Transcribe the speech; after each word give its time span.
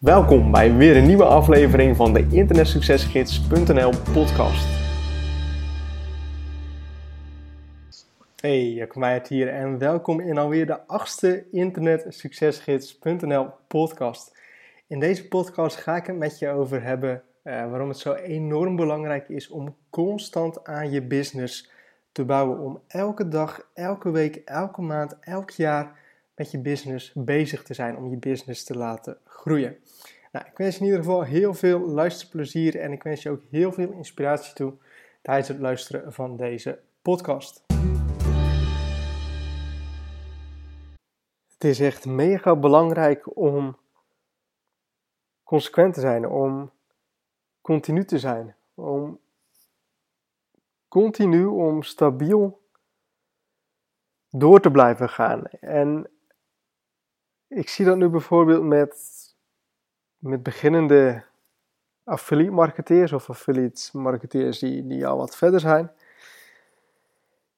Welkom 0.00 0.50
bij 0.50 0.74
weer 0.74 0.96
een 0.96 1.06
nieuwe 1.06 1.24
aflevering 1.24 1.96
van 1.96 2.12
de 2.12 2.28
internetsuccesgids.nl 2.30 3.92
podcast. 4.12 4.66
Hey, 8.40 8.72
Jacob 8.72 8.96
Meijert 8.96 9.28
hier 9.28 9.48
en 9.48 9.78
welkom 9.78 10.20
in 10.20 10.38
alweer 10.38 10.66
de 10.66 10.86
achtste 10.86 11.44
internetsuccesgids.nl 11.50 13.50
podcast. 13.68 14.40
In 14.86 15.00
deze 15.00 15.28
podcast 15.28 15.76
ga 15.76 15.96
ik 15.96 16.06
het 16.06 16.16
met 16.16 16.38
je 16.38 16.48
over 16.48 16.82
hebben 16.82 17.22
uh, 17.44 17.70
waarom 17.70 17.88
het 17.88 17.98
zo 17.98 18.12
enorm 18.12 18.76
belangrijk 18.76 19.28
is 19.28 19.48
om 19.48 19.76
constant 19.90 20.64
aan 20.64 20.90
je 20.90 21.02
business 21.02 21.70
te 22.12 22.24
bouwen. 22.24 22.58
Om 22.58 22.80
elke 22.86 23.28
dag, 23.28 23.68
elke 23.74 24.10
week, 24.10 24.36
elke 24.36 24.82
maand, 24.82 25.18
elk 25.20 25.50
jaar 25.50 26.04
met 26.36 26.50
je 26.50 26.58
business 26.58 27.12
bezig 27.14 27.62
te 27.62 27.74
zijn. 27.74 27.96
Om 27.96 28.10
je 28.10 28.16
business 28.16 28.64
te 28.64 28.76
laten 28.76 29.18
groeien. 29.24 29.76
Nou, 30.32 30.46
ik 30.46 30.56
wens 30.56 30.74
je 30.74 30.80
in 30.80 30.86
ieder 30.86 31.04
geval 31.04 31.22
heel 31.22 31.54
veel 31.54 31.80
luisterplezier 31.80 32.80
en 32.80 32.92
ik 32.92 33.02
wens 33.02 33.22
je 33.22 33.30
ook 33.30 33.42
heel 33.50 33.72
veel 33.72 33.92
inspiratie 33.92 34.54
toe 34.54 34.74
tijdens 35.22 35.48
het 35.48 35.58
luisteren 35.58 36.12
van 36.12 36.36
deze 36.36 36.78
podcast. 37.02 37.64
Het 41.52 41.64
is 41.64 41.80
echt 41.80 42.06
mega 42.06 42.56
belangrijk 42.56 43.36
om 43.36 43.76
consequent 45.44 45.94
te 45.94 46.00
zijn, 46.00 46.28
om 46.28 46.70
continu 47.60 48.04
te 48.04 48.18
zijn, 48.18 48.54
om 48.74 49.20
continu, 50.88 51.44
om 51.44 51.82
stabiel 51.82 52.60
door 54.30 54.60
te 54.60 54.70
blijven 54.70 55.08
gaan. 55.08 55.44
En 55.60 56.10
ik 57.48 57.68
zie 57.68 57.84
dat 57.84 57.96
nu 57.96 58.08
bijvoorbeeld 58.08 58.62
met 58.62 59.16
met 60.18 60.42
beginnende 60.42 61.24
affiliate 62.04 62.52
marketeers 62.52 63.12
of 63.12 63.30
affiliate 63.30 63.98
marketeers 63.98 64.58
die, 64.58 64.86
die 64.86 65.06
al 65.06 65.16
wat 65.16 65.36
verder 65.36 65.60
zijn. 65.60 65.92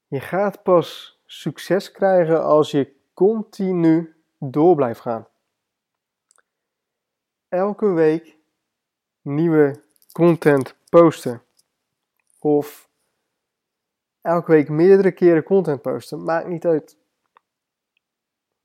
Je 0.06 0.20
gaat 0.20 0.62
pas 0.62 1.20
succes 1.26 1.92
krijgen 1.92 2.44
als 2.44 2.70
je 2.70 2.94
continu 3.14 4.16
door 4.38 4.74
blijft 4.74 5.00
gaan. 5.00 5.26
Elke 7.48 7.86
week 7.86 8.36
nieuwe 9.20 9.82
content 10.12 10.76
posten. 10.88 11.42
Of 12.38 12.88
elke 14.20 14.50
week 14.50 14.68
meerdere 14.68 15.12
keren 15.12 15.42
content 15.42 15.82
posten. 15.82 16.24
Maakt 16.24 16.48
niet 16.48 16.66
uit 16.66 16.96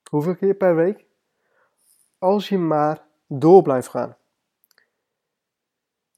hoeveel 0.09 0.35
keer 0.35 0.53
per 0.53 0.75
week. 0.75 1.05
Als 2.23 2.49
je 2.49 2.57
maar 2.57 3.01
door 3.27 3.61
blijft 3.61 3.87
gaan. 3.87 4.17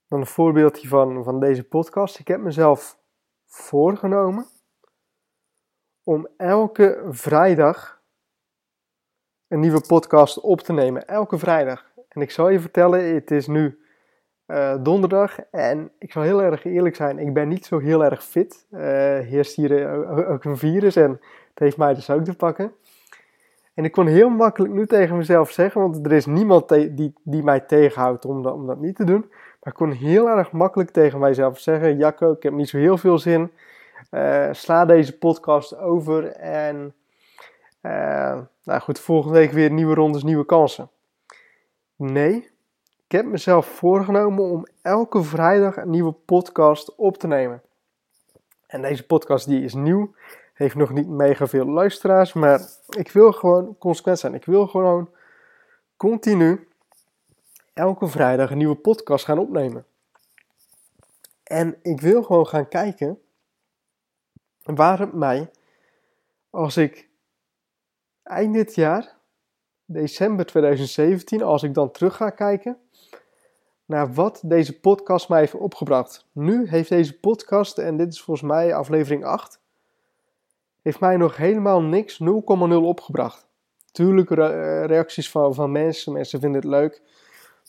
Dan 0.07 0.19
een 0.19 0.25
voorbeeldje 0.25 0.87
van, 0.87 1.23
van 1.23 1.39
deze 1.39 1.63
podcast. 1.63 2.19
Ik 2.19 2.27
heb 2.27 2.39
mezelf 2.39 2.97
voorgenomen 3.45 4.45
om 6.03 6.27
elke 6.37 7.03
vrijdag 7.09 8.01
een 9.47 9.59
nieuwe 9.59 9.81
podcast 9.87 10.39
op 10.39 10.61
te 10.61 10.73
nemen. 10.73 11.07
Elke 11.07 11.37
vrijdag. 11.37 11.91
En 12.09 12.21
ik 12.21 12.31
zal 12.31 12.49
je 12.49 12.59
vertellen, 12.59 13.13
het 13.13 13.31
is 13.31 13.47
nu 13.47 13.79
uh, 14.47 14.83
donderdag 14.83 15.39
en 15.39 15.91
ik 15.99 16.11
zal 16.11 16.21
heel 16.21 16.41
erg 16.41 16.65
eerlijk 16.65 16.95
zijn, 16.95 17.19
ik 17.19 17.33
ben 17.33 17.47
niet 17.47 17.65
zo 17.65 17.79
heel 17.79 18.03
erg 18.03 18.23
fit. 18.23 18.65
Uh, 18.71 18.79
heerst 19.19 19.55
hier 19.55 20.05
ook 20.27 20.43
een 20.43 20.57
virus 20.57 20.95
en 20.95 21.11
het 21.49 21.59
heeft 21.59 21.77
mij 21.77 21.93
dus 21.93 22.09
ook 22.09 22.23
te 22.23 22.35
pakken. 22.35 22.75
En 23.75 23.83
ik 23.83 23.91
kon 23.91 24.07
heel 24.07 24.29
makkelijk 24.29 24.73
nu 24.73 24.87
tegen 24.87 25.17
mezelf 25.17 25.51
zeggen, 25.51 25.81
want 25.81 26.05
er 26.05 26.11
is 26.11 26.25
niemand 26.25 26.69
die, 26.69 27.13
die 27.23 27.43
mij 27.43 27.59
tegenhoudt 27.59 28.25
om 28.25 28.43
dat, 28.43 28.53
om 28.53 28.67
dat 28.67 28.79
niet 28.79 28.95
te 28.95 29.03
doen. 29.03 29.25
Maar 29.29 29.73
ik 29.73 29.79
kon 29.79 29.91
heel 29.91 30.29
erg 30.29 30.51
makkelijk 30.51 30.89
tegen 30.89 31.19
mijzelf 31.19 31.59
zeggen: 31.59 31.97
Jacco, 31.97 32.31
ik 32.31 32.43
heb 32.43 32.53
niet 32.53 32.69
zo 32.69 32.77
heel 32.77 32.97
veel 32.97 33.19
zin. 33.19 33.51
Uh, 34.11 34.47
sla 34.51 34.85
deze 34.85 35.17
podcast 35.17 35.77
over 35.77 36.27
en 36.31 36.93
uh, 37.81 38.37
nou 38.63 38.81
goed, 38.81 38.99
volgende 38.99 39.37
week 39.37 39.51
weer 39.51 39.71
nieuwe 39.71 39.93
rondes, 39.93 40.23
nieuwe 40.23 40.45
kansen. 40.45 40.89
Nee, 41.95 42.49
ik 43.05 43.11
heb 43.11 43.25
mezelf 43.25 43.65
voorgenomen 43.65 44.43
om 44.43 44.67
elke 44.81 45.23
vrijdag 45.23 45.77
een 45.77 45.89
nieuwe 45.89 46.11
podcast 46.11 46.95
op 46.95 47.17
te 47.17 47.27
nemen. 47.27 47.61
En 48.67 48.81
deze 48.81 49.05
podcast 49.05 49.47
die 49.47 49.63
is 49.63 49.73
nieuw 49.73 50.13
heeft 50.55 50.75
nog 50.75 50.93
niet 50.93 51.07
mega 51.07 51.47
veel 51.47 51.65
luisteraars, 51.65 52.33
maar 52.33 52.61
ik 52.89 53.11
wil 53.11 53.31
gewoon 53.31 53.77
consequent 53.77 54.19
zijn. 54.19 54.33
Ik 54.33 54.45
wil 54.45 54.67
gewoon 54.67 55.09
continu 55.97 56.67
elke 57.73 58.07
vrijdag 58.07 58.51
een 58.51 58.57
nieuwe 58.57 58.75
podcast 58.75 59.25
gaan 59.25 59.39
opnemen. 59.39 59.85
En 61.43 61.79
ik 61.81 62.01
wil 62.01 62.23
gewoon 62.23 62.47
gaan 62.47 62.67
kijken 62.67 63.21
waar 64.63 64.99
het 64.99 65.13
mij, 65.13 65.51
als 66.49 66.77
ik 66.77 67.09
eind 68.23 68.53
dit 68.53 68.75
jaar, 68.75 69.17
december 69.85 70.45
2017, 70.45 71.41
als 71.43 71.63
ik 71.63 71.73
dan 71.73 71.91
terug 71.91 72.15
ga 72.15 72.29
kijken 72.29 72.77
naar 73.85 74.13
wat 74.13 74.41
deze 74.45 74.79
podcast 74.79 75.29
mij 75.29 75.39
heeft 75.39 75.53
opgebracht. 75.53 76.27
Nu 76.31 76.67
heeft 76.67 76.89
deze 76.89 77.19
podcast, 77.19 77.77
en 77.77 77.97
dit 77.97 78.13
is 78.13 78.21
volgens 78.21 78.47
mij 78.47 78.75
aflevering 78.75 79.25
8, 79.25 79.59
heeft 80.85 80.99
mij 80.99 81.17
nog 81.17 81.37
helemaal 81.37 81.81
niks, 81.81 82.19
0,0 82.23 82.27
opgebracht. 82.69 83.47
Tuurlijk 83.91 84.31
eh, 84.31 84.85
reacties 84.85 85.31
van, 85.31 85.53
van 85.53 85.71
mensen, 85.71 86.13
mensen 86.13 86.39
vinden 86.39 86.61
het 86.61 86.69
leuk. 86.69 87.01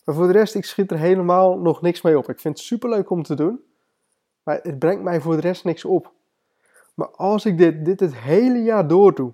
Maar 0.04 0.14
voor 0.14 0.26
de 0.26 0.32
rest, 0.32 0.54
ik 0.54 0.64
schiet 0.64 0.90
er 0.90 0.98
helemaal 0.98 1.58
nog 1.58 1.82
niks 1.82 2.02
mee 2.02 2.18
op. 2.18 2.28
Ik 2.28 2.40
vind 2.40 2.58
het 2.58 2.66
super 2.66 2.88
leuk 2.88 3.10
om 3.10 3.22
te 3.22 3.34
doen, 3.34 3.64
maar 4.42 4.60
het 4.62 4.78
brengt 4.78 5.02
mij 5.02 5.20
voor 5.20 5.34
de 5.34 5.40
rest 5.40 5.64
niks 5.64 5.84
op. 5.84 6.12
Maar 6.94 7.08
als 7.08 7.44
ik 7.44 7.58
dit, 7.58 7.84
dit 7.84 8.00
het 8.00 8.16
hele 8.16 8.62
jaar 8.62 8.88
door 8.88 9.14
doe, 9.14 9.32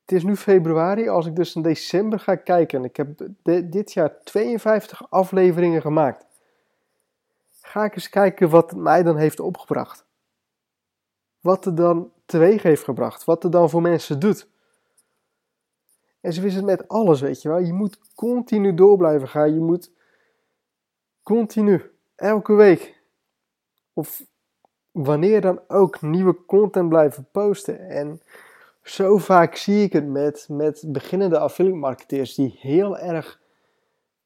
het 0.00 0.12
is 0.12 0.24
nu 0.24 0.36
februari, 0.36 1.08
als 1.08 1.26
ik 1.26 1.36
dus 1.36 1.54
in 1.54 1.62
december 1.62 2.20
ga 2.20 2.34
kijken, 2.34 2.78
en 2.78 2.84
ik 2.84 2.96
heb 2.96 3.08
dit 3.64 3.92
jaar 3.92 4.20
52 4.24 5.10
afleveringen 5.10 5.80
gemaakt, 5.80 6.26
ga 7.60 7.84
ik 7.84 7.94
eens 7.94 8.08
kijken 8.08 8.50
wat 8.50 8.70
het 8.70 8.78
mij 8.78 9.02
dan 9.02 9.16
heeft 9.16 9.40
opgebracht 9.40 10.05
wat 11.40 11.66
er 11.66 11.74
dan 11.74 12.12
teweeg 12.26 12.62
heeft 12.62 12.84
gebracht, 12.84 13.24
wat 13.24 13.44
er 13.44 13.50
dan 13.50 13.70
voor 13.70 13.82
mensen 13.82 14.18
doet. 14.18 14.48
En 16.20 16.32
zo 16.32 16.42
is 16.42 16.54
het 16.54 16.64
met 16.64 16.88
alles, 16.88 17.20
weet 17.20 17.42
je 17.42 17.48
wel. 17.48 17.58
Je 17.58 17.72
moet 17.72 17.98
continu 18.14 18.74
door 18.74 18.96
blijven 18.96 19.28
gaan. 19.28 19.54
Je 19.54 19.60
moet 19.60 19.90
continu, 21.22 21.90
elke 22.14 22.54
week, 22.54 23.00
of 23.92 24.26
wanneer 24.90 25.40
dan 25.40 25.60
ook, 25.68 26.00
nieuwe 26.00 26.44
content 26.44 26.88
blijven 26.88 27.28
posten. 27.32 27.88
En 27.88 28.22
zo 28.82 29.18
vaak 29.18 29.56
zie 29.56 29.82
ik 29.82 29.92
het 29.92 30.06
met, 30.06 30.46
met 30.50 30.84
beginnende 30.86 31.38
affiliate 31.38 31.78
marketeers 31.78 32.34
die 32.34 32.58
heel 32.60 32.98
erg 32.98 33.40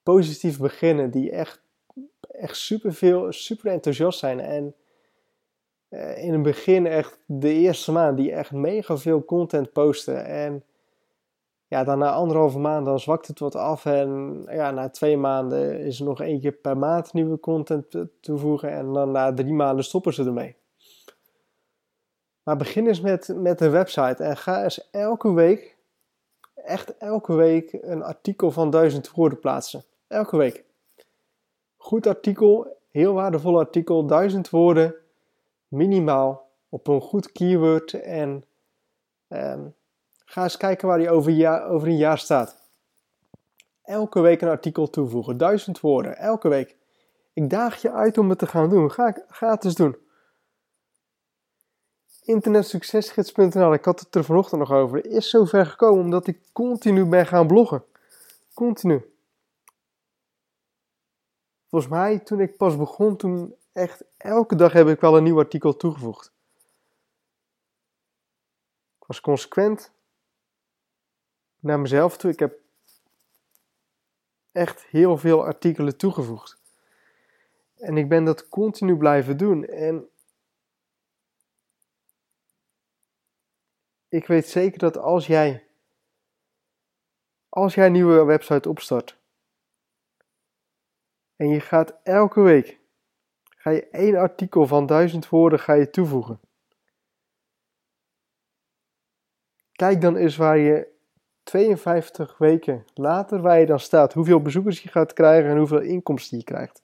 positief 0.03 0.59
beginnen, 0.59 1.11
die 1.11 1.31
echt, 1.31 1.63
echt 2.21 2.57
super 2.57 2.95
veel, 2.95 3.33
super 3.33 3.73
enthousiast 3.73 4.19
zijn 4.19 4.41
en 4.41 4.75
in 5.99 6.33
het 6.33 6.43
begin 6.43 6.87
echt 6.87 7.19
de 7.27 7.53
eerste 7.53 7.93
maand 7.93 8.17
die 8.17 8.33
echt 8.33 8.53
mega 8.53 8.97
veel 8.97 9.25
content 9.25 9.73
posten. 9.73 10.25
En 10.25 10.65
ja, 11.67 11.85
dan 11.85 11.99
na 11.99 12.13
anderhalve 12.13 12.59
maand 12.59 12.85
dan 12.85 13.01
zwakt 13.01 13.27
het 13.27 13.39
wat 13.39 13.55
af. 13.55 13.85
En 13.85 14.43
ja, 14.49 14.71
na 14.71 14.89
twee 14.89 15.17
maanden 15.17 15.81
is 15.81 15.99
er 15.99 16.05
nog 16.05 16.21
één 16.21 16.41
keer 16.41 16.53
per 16.53 16.77
maand 16.77 17.13
nieuwe 17.13 17.41
content 17.41 18.05
toevoegen. 18.21 18.71
En 18.71 18.93
dan 18.93 19.11
na 19.11 19.35
drie 19.35 19.53
maanden 19.53 19.85
stoppen 19.85 20.15
ze 20.15 20.25
ermee. 20.25 20.57
Maar 22.43 22.57
begin 22.57 22.87
eens 22.87 23.01
met, 23.01 23.33
met 23.37 23.61
een 23.61 23.71
website 23.71 24.25
en 24.25 24.37
ga 24.37 24.63
eens 24.63 24.91
elke 24.91 25.33
week, 25.33 25.77
echt 26.55 26.97
elke 26.97 27.35
week, 27.35 27.73
een 27.73 28.03
artikel 28.03 28.51
van 28.51 28.71
duizend 28.71 29.11
woorden 29.11 29.39
plaatsen. 29.39 29.85
Elke 30.07 30.37
week. 30.37 30.65
Goed 31.77 32.07
artikel, 32.07 32.77
heel 32.91 33.15
waardevol 33.15 33.59
artikel, 33.59 34.07
duizend 34.07 34.51
woorden 34.51 34.95
minimaal 35.71 36.51
op 36.69 36.87
een 36.87 37.01
goed 37.01 37.33
keyword 37.33 37.93
en 37.93 38.45
um, 39.29 39.75
ga 40.25 40.43
eens 40.43 40.57
kijken 40.57 40.89
waar 40.89 40.99
die 40.99 41.11
over, 41.11 41.63
over 41.69 41.89
een 41.89 41.97
jaar 41.97 42.19
staat. 42.19 42.59
Elke 43.83 44.21
week 44.21 44.41
een 44.41 44.49
artikel 44.49 44.91
toevoegen, 44.91 45.37
duizend 45.37 45.81
woorden, 45.81 46.17
elke 46.17 46.49
week. 46.49 46.77
Ik 47.33 47.51
daag 47.51 47.83
je 47.83 47.93
uit 47.93 48.19
om 48.19 48.29
het 48.29 48.39
te 48.39 48.47
gaan 48.47 48.69
doen. 48.69 48.91
Ga, 48.91 49.17
ga 49.29 49.59
het 49.61 49.77
doen. 49.77 49.97
Internetsuccesgids.nl, 52.23 53.73
ik 53.73 53.85
had 53.85 54.01
het 54.01 54.15
er 54.15 54.25
vanochtend 54.25 54.61
nog 54.61 54.73
over, 54.73 55.07
is 55.07 55.31
zo 55.31 55.45
ver 55.45 55.67
gekomen 55.67 56.05
omdat 56.05 56.27
ik 56.27 56.41
continu 56.53 57.05
ben 57.05 57.27
gaan 57.27 57.47
bloggen. 57.47 57.85
Continu. 58.55 59.15
Volgens 61.69 61.91
mij, 61.91 62.19
toen 62.19 62.41
ik 62.41 62.57
pas 62.57 62.77
begon, 62.77 63.17
toen 63.17 63.55
echt 63.73 64.05
elke 64.17 64.55
dag 64.55 64.73
heb 64.73 64.89
ik 64.89 65.01
wel 65.01 65.17
een 65.17 65.23
nieuw 65.23 65.39
artikel 65.39 65.77
toegevoegd. 65.77 66.33
Ik 68.99 69.07
was 69.07 69.21
consequent 69.21 69.93
naar 71.59 71.81
mezelf 71.81 72.17
toe. 72.17 72.31
Ik 72.31 72.39
heb 72.39 72.59
echt 74.53 74.83
heel 74.83 75.19
veel 75.19 75.45
artikelen 75.45 75.97
toegevoegd. 75.97 76.59
En 77.75 77.97
ik 77.97 78.09
ben 78.09 78.25
dat 78.25 78.49
continu 78.49 78.97
blijven 78.97 79.37
doen. 79.37 79.65
En 79.65 80.11
ik 84.09 84.27
weet 84.27 84.49
zeker 84.49 84.79
dat 84.79 84.97
als 84.97 85.27
jij, 85.27 85.67
als 87.49 87.75
jij 87.75 87.87
een 87.87 87.93
nieuwe 87.93 88.25
website 88.25 88.69
opstart 88.69 89.19
en 91.37 91.49
je 91.49 91.61
gaat 91.61 91.95
elke 92.03 92.41
week, 92.41 92.80
ga 93.61 93.71
je 93.71 93.89
één 93.89 94.17
artikel 94.17 94.67
van 94.67 94.87
duizend 94.87 95.29
woorden 95.29 95.59
ga 95.59 95.73
je 95.73 95.91
toevoegen. 95.91 96.41
Kijk 99.73 100.01
dan 100.01 100.17
eens 100.17 100.37
waar 100.37 100.59
je 100.59 100.99
52 101.43 102.39
weken 102.39 102.85
later, 102.95 103.41
waar 103.41 103.59
je 103.59 103.67
dan 103.67 103.81
staat, 103.81 104.13
hoeveel 104.13 104.43
bezoekers 104.43 104.83
je 104.83 104.89
gaat 104.89 105.13
krijgen 105.13 105.51
en 105.51 105.57
hoeveel 105.57 105.81
inkomsten 105.81 106.39
je 106.39 106.45
krijgt. 106.45 106.83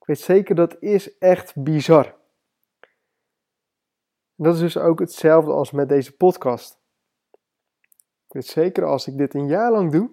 Ik 0.00 0.06
weet 0.06 0.20
zeker, 0.20 0.54
dat 0.54 0.76
is 0.80 1.18
echt 1.18 1.62
bizar. 1.62 2.16
dat 4.34 4.54
is 4.54 4.60
dus 4.60 4.76
ook 4.76 4.98
hetzelfde 4.98 5.52
als 5.52 5.70
met 5.70 5.88
deze 5.88 6.16
podcast. 6.16 6.78
Ik 8.26 8.32
weet 8.32 8.46
zeker, 8.46 8.84
als 8.84 9.06
ik 9.06 9.16
dit 9.18 9.34
een 9.34 9.48
jaar 9.48 9.72
lang 9.72 9.92
doe, 9.92 10.10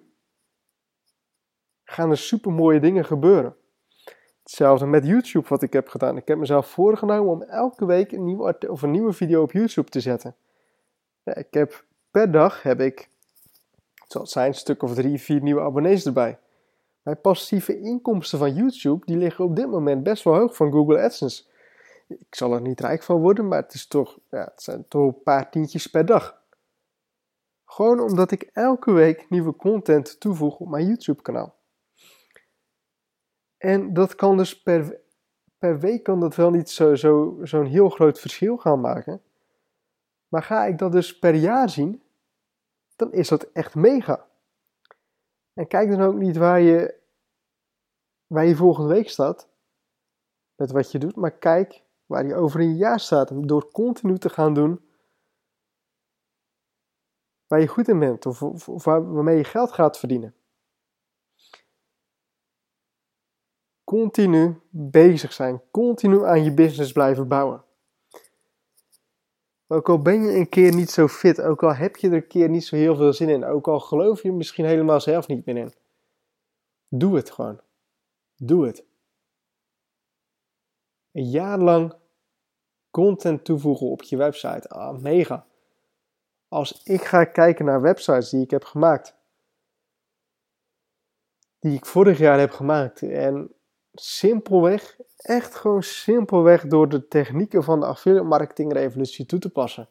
gaan 1.84 2.10
er 2.10 2.18
super 2.18 2.52
mooie 2.52 2.80
dingen 2.80 3.04
gebeuren. 3.04 3.56
Hetzelfde 4.46 4.86
met 4.86 5.06
YouTube 5.06 5.48
wat 5.48 5.62
ik 5.62 5.72
heb 5.72 5.88
gedaan. 5.88 6.16
Ik 6.16 6.28
heb 6.28 6.38
mezelf 6.38 6.66
voorgenomen 6.66 7.32
om 7.32 7.42
elke 7.42 7.86
week 7.86 8.12
een 8.12 8.24
nieuwe, 8.24 8.56
of 8.68 8.82
een 8.82 8.90
nieuwe 8.90 9.12
video 9.12 9.42
op 9.42 9.52
YouTube 9.52 9.90
te 9.90 10.00
zetten. 10.00 10.34
Ik 11.24 11.46
heb 11.50 11.84
per 12.10 12.30
dag 12.30 12.62
heb 12.62 12.80
ik, 12.80 13.08
het 14.08 14.28
zijn, 14.28 14.46
een 14.46 14.54
stuk 14.54 14.82
of 14.82 14.94
drie, 14.94 15.20
vier 15.20 15.42
nieuwe 15.42 15.60
abonnees 15.60 16.06
erbij. 16.06 16.38
Mijn 17.02 17.20
passieve 17.20 17.80
inkomsten 17.80 18.38
van 18.38 18.54
YouTube, 18.54 19.06
die 19.06 19.16
liggen 19.16 19.44
op 19.44 19.56
dit 19.56 19.68
moment 19.68 20.02
best 20.02 20.24
wel 20.24 20.34
hoog 20.34 20.56
van 20.56 20.72
Google 20.72 21.00
AdSense. 21.00 21.44
Ik 22.06 22.34
zal 22.34 22.52
er 22.52 22.60
niet 22.60 22.80
rijk 22.80 23.02
van 23.02 23.20
worden, 23.20 23.48
maar 23.48 23.62
het, 23.62 23.74
is 23.74 23.86
toch, 23.86 24.18
ja, 24.30 24.44
het 24.44 24.62
zijn 24.62 24.84
toch 24.88 25.06
een 25.06 25.22
paar 25.22 25.50
tientjes 25.50 25.86
per 25.86 26.06
dag. 26.06 26.42
Gewoon 27.64 28.00
omdat 28.00 28.30
ik 28.30 28.50
elke 28.52 28.92
week 28.92 29.30
nieuwe 29.30 29.56
content 29.56 30.20
toevoeg 30.20 30.58
op 30.58 30.68
mijn 30.68 30.86
YouTube 30.86 31.22
kanaal. 31.22 31.55
En 33.56 33.92
dat 33.92 34.14
kan 34.14 34.36
dus 34.36 34.62
per, 34.62 35.00
per 35.58 35.78
week 35.78 36.02
kan 36.02 36.20
dat 36.20 36.34
wel 36.34 36.50
niet 36.50 36.70
zo'n 36.70 36.96
zo, 36.96 37.38
zo'n 37.42 37.66
heel 37.66 37.88
groot 37.88 38.20
verschil 38.20 38.56
gaan 38.56 38.80
maken. 38.80 39.22
Maar 40.28 40.42
ga 40.42 40.64
ik 40.64 40.78
dat 40.78 40.92
dus 40.92 41.18
per 41.18 41.34
jaar 41.34 41.70
zien, 41.70 42.02
dan 42.96 43.12
is 43.12 43.28
dat 43.28 43.52
echt 43.52 43.74
mega. 43.74 44.26
En 45.52 45.66
kijk 45.66 45.90
dan 45.90 46.00
ook 46.00 46.14
niet 46.14 46.36
waar 46.36 46.60
je, 46.60 46.94
waar 48.26 48.46
je 48.46 48.56
volgende 48.56 48.94
week 48.94 49.08
staat, 49.08 49.48
met 50.56 50.70
wat 50.70 50.92
je 50.92 50.98
doet, 50.98 51.16
maar 51.16 51.38
kijk 51.38 51.82
waar 52.06 52.26
je 52.26 52.34
over 52.34 52.60
een 52.60 52.76
jaar 52.76 53.00
staat. 53.00 53.48
Door 53.48 53.70
continu 53.70 54.18
te 54.18 54.28
gaan 54.28 54.54
doen 54.54 54.80
waar 57.46 57.60
je 57.60 57.66
goed 57.66 57.88
in 57.88 57.98
bent 57.98 58.26
of, 58.26 58.66
waarmee 58.84 59.36
je 59.36 59.44
geld 59.44 59.72
gaat 59.72 59.98
verdienen. 59.98 60.34
Continu 63.86 64.60
bezig 64.70 65.32
zijn, 65.32 65.62
continu 65.70 66.24
aan 66.24 66.44
je 66.44 66.54
business 66.54 66.92
blijven 66.92 67.28
bouwen. 67.28 67.64
Ook 69.66 69.88
al 69.88 70.02
ben 70.02 70.22
je 70.22 70.36
een 70.36 70.48
keer 70.48 70.74
niet 70.74 70.90
zo 70.90 71.08
fit, 71.08 71.40
ook 71.40 71.62
al 71.62 71.74
heb 71.74 71.96
je 71.96 72.08
er 72.08 72.14
een 72.14 72.26
keer 72.26 72.48
niet 72.48 72.64
zo 72.64 72.76
heel 72.76 72.96
veel 72.96 73.12
zin 73.12 73.28
in, 73.28 73.44
ook 73.44 73.68
al 73.68 73.80
geloof 73.80 74.22
je 74.22 74.32
misschien 74.32 74.64
helemaal 74.64 75.00
zelf 75.00 75.26
niet 75.28 75.46
meer 75.46 75.56
in. 75.56 75.72
Doe 76.88 77.16
het 77.16 77.30
gewoon. 77.30 77.60
Doe 78.36 78.66
het. 78.66 78.84
Een 81.12 81.30
jaar 81.30 81.58
lang 81.58 81.94
content 82.90 83.44
toevoegen 83.44 83.86
op 83.86 84.02
je 84.02 84.16
website. 84.16 84.68
Ah, 84.68 84.98
mega. 84.98 85.46
Als 86.48 86.82
ik 86.82 87.04
ga 87.04 87.24
kijken 87.24 87.64
naar 87.64 87.80
websites 87.80 88.30
die 88.30 88.42
ik 88.42 88.50
heb 88.50 88.64
gemaakt, 88.64 89.16
die 91.58 91.72
ik 91.72 91.86
vorig 91.86 92.18
jaar 92.18 92.38
heb 92.38 92.50
gemaakt, 92.50 93.02
en 93.02 93.55
simpelweg 94.00 94.96
echt 95.16 95.54
gewoon 95.54 95.82
simpelweg 95.82 96.66
door 96.66 96.88
de 96.88 97.08
technieken 97.08 97.64
van 97.64 97.80
de 97.80 97.86
affiliate 97.86 98.26
marketing 98.26 98.72
revolutie 98.72 99.26
toe 99.26 99.38
te 99.38 99.50
passen. 99.50 99.88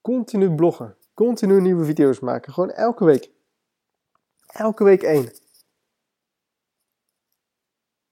Continu 0.00 0.54
bloggen, 0.54 0.96
continu 1.14 1.60
nieuwe 1.60 1.84
video's 1.84 2.20
maken, 2.20 2.52
gewoon 2.52 2.70
elke 2.70 3.04
week. 3.04 3.30
Elke 4.46 4.84
week 4.84 5.02
één. 5.02 5.30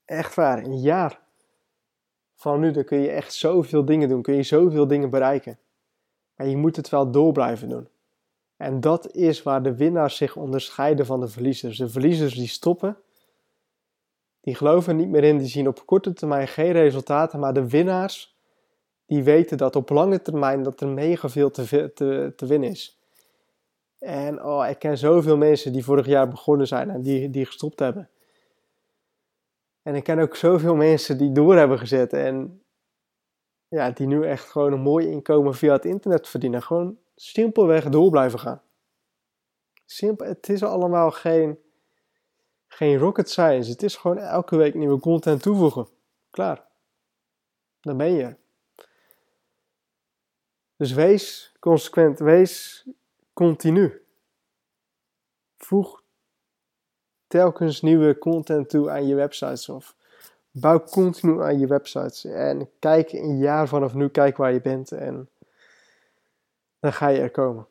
Echt 0.04 0.34
waar, 0.34 0.64
een 0.64 0.80
jaar. 0.80 1.24
Van 2.34 2.60
nu, 2.60 2.70
dan 2.70 2.84
kun 2.84 2.98
je 2.98 3.10
echt 3.10 3.34
zoveel 3.34 3.84
dingen 3.84 4.08
doen, 4.08 4.22
kun 4.22 4.34
je 4.34 4.42
zoveel 4.42 4.86
dingen 4.86 5.10
bereiken. 5.10 5.58
Maar 6.34 6.46
je 6.46 6.56
moet 6.56 6.76
het 6.76 6.88
wel 6.88 7.10
door 7.10 7.32
blijven 7.32 7.68
doen. 7.68 7.88
En 8.56 8.80
dat 8.80 9.10
is 9.10 9.42
waar 9.42 9.62
de 9.62 9.76
winnaars 9.76 10.16
zich 10.16 10.36
onderscheiden 10.36 11.06
van 11.06 11.20
de 11.20 11.28
verliezers. 11.28 11.78
De 11.78 11.88
verliezers 11.88 12.34
die 12.34 12.48
stoppen 12.48 12.98
die 14.46 14.54
geloven 14.54 14.96
niet 14.96 15.08
meer 15.08 15.24
in, 15.24 15.38
die 15.38 15.46
zien 15.46 15.68
op 15.68 15.86
korte 15.86 16.12
termijn 16.12 16.48
geen 16.48 16.72
resultaten, 16.72 17.40
maar 17.40 17.52
de 17.52 17.68
winnaars, 17.68 18.36
die 19.06 19.22
weten 19.22 19.56
dat 19.56 19.76
op 19.76 19.90
lange 19.90 20.22
termijn 20.22 20.62
dat 20.62 20.80
er 20.80 20.88
mega 20.88 21.28
veel 21.28 21.50
te, 21.50 21.92
te, 21.94 22.32
te 22.36 22.46
winnen 22.46 22.70
is. 22.70 23.00
En 23.98 24.44
oh, 24.44 24.68
ik 24.68 24.78
ken 24.78 24.98
zoveel 24.98 25.36
mensen 25.36 25.72
die 25.72 25.84
vorig 25.84 26.06
jaar 26.06 26.28
begonnen 26.28 26.66
zijn 26.66 26.90
en 26.90 27.02
die, 27.02 27.30
die 27.30 27.46
gestopt 27.46 27.78
hebben. 27.78 28.10
En 29.82 29.94
ik 29.94 30.04
ken 30.04 30.18
ook 30.18 30.36
zoveel 30.36 30.74
mensen 30.74 31.18
die 31.18 31.32
door 31.32 31.56
hebben 31.56 31.78
gezet 31.78 32.12
en 32.12 32.62
ja, 33.68 33.90
die 33.90 34.06
nu 34.06 34.24
echt 34.24 34.50
gewoon 34.50 34.72
een 34.72 34.80
mooi 34.80 35.06
inkomen 35.06 35.54
via 35.54 35.72
het 35.72 35.84
internet 35.84 36.28
verdienen. 36.28 36.62
Gewoon 36.62 36.98
simpelweg 37.16 37.88
door 37.88 38.10
blijven 38.10 38.38
gaan. 38.38 38.62
Simpel, 39.84 40.26
het 40.26 40.48
is 40.48 40.62
allemaal 40.62 41.10
geen 41.10 41.58
geen 42.76 42.98
rocket 42.98 43.30
science. 43.30 43.70
Het 43.70 43.82
is 43.82 43.96
gewoon 43.96 44.18
elke 44.18 44.56
week 44.56 44.74
nieuwe 44.74 45.00
content 45.00 45.42
toevoegen. 45.42 45.88
Klaar. 46.30 46.64
Dan 47.80 47.96
ben 47.96 48.12
je. 48.12 48.34
Dus 50.76 50.92
wees 50.92 51.52
consequent, 51.60 52.18
wees 52.18 52.84
continu. 53.32 54.02
Voeg 55.56 56.02
telkens 57.26 57.80
nieuwe 57.80 58.18
content 58.18 58.68
toe 58.68 58.90
aan 58.90 59.06
je 59.06 59.14
websites 59.14 59.68
of 59.68 59.94
bouw 60.50 60.80
continu 60.80 61.42
aan 61.42 61.58
je 61.58 61.66
websites 61.66 62.24
en 62.24 62.70
kijk 62.78 63.12
een 63.12 63.38
jaar 63.38 63.68
vanaf 63.68 63.94
nu, 63.94 64.08
kijk 64.08 64.36
waar 64.36 64.52
je 64.52 64.60
bent 64.60 64.92
en 64.92 65.28
dan 66.80 66.92
ga 66.92 67.08
je 67.08 67.20
er 67.20 67.30
komen. 67.30 67.66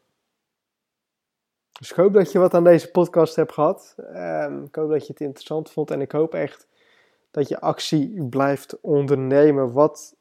Dus 1.79 1.91
ik 1.91 1.95
hoop 1.95 2.13
dat 2.13 2.31
je 2.31 2.39
wat 2.39 2.53
aan 2.53 2.63
deze 2.63 2.91
podcast 2.91 3.35
hebt 3.35 3.53
gehad. 3.53 3.95
Um, 3.97 4.63
ik 4.63 4.75
hoop 4.75 4.89
dat 4.89 5.01
je 5.07 5.11
het 5.11 5.21
interessant 5.21 5.71
vond 5.71 5.91
en 5.91 6.01
ik 6.01 6.11
hoop 6.11 6.33
echt 6.33 6.67
dat 7.31 7.47
je 7.47 7.59
actie 7.59 8.23
blijft 8.23 8.81
ondernemen. 8.81 9.71
Wat, 9.71 10.15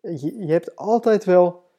je, 0.00 0.46
je 0.46 0.52
hebt 0.52 0.76
altijd 0.76 1.24
wel 1.24 1.70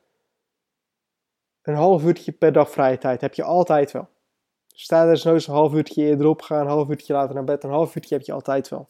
een 1.62 1.76
half 1.76 2.04
uurtje 2.04 2.32
per 2.32 2.52
dag 2.52 2.70
vrije 2.70 2.98
tijd. 2.98 3.22
Heb 3.22 3.34
je 3.34 3.44
altijd 3.44 3.92
wel. 3.92 4.08
Sta 4.68 5.04
er 5.04 5.28
eens 5.28 5.48
een 5.48 5.54
half 5.54 5.74
uurtje 5.74 6.04
eerder 6.04 6.28
op, 6.28 6.42
ga 6.42 6.62
een 6.62 6.68
half 6.68 6.90
uurtje 6.90 7.14
later 7.14 7.36
naar 7.36 7.44
bed. 7.44 7.64
Een 7.64 7.70
half 7.70 7.96
uurtje 7.96 8.16
heb 8.16 8.26
je 8.26 8.34
altijd 8.34 8.70
wel. 8.70 8.88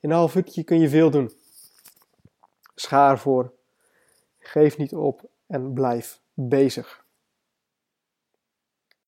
In 0.00 0.10
een 0.10 0.16
half 0.16 0.34
uurtje 0.34 0.62
kun 0.62 0.80
je 0.80 0.88
veel 0.88 1.10
doen. 1.10 1.32
Schaar 2.74 3.18
voor. 3.18 3.52
Geef 4.38 4.78
niet 4.78 4.94
op 4.94 5.22
en 5.46 5.72
blijf 5.72 6.20
bezig. 6.34 7.03